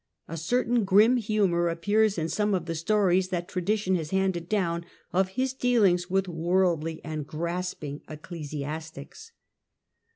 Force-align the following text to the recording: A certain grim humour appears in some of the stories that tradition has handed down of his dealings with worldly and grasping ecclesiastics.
A 0.27 0.35
certain 0.35 0.83
grim 0.83 1.17
humour 1.17 1.67
appears 1.69 2.17
in 2.17 2.27
some 2.27 2.55
of 2.55 2.65
the 2.65 2.73
stories 2.73 3.27
that 3.29 3.47
tradition 3.47 3.93
has 3.97 4.09
handed 4.09 4.49
down 4.49 4.83
of 5.13 5.27
his 5.37 5.53
dealings 5.53 6.09
with 6.09 6.27
worldly 6.27 7.01
and 7.05 7.27
grasping 7.27 8.01
ecclesiastics. 8.09 9.31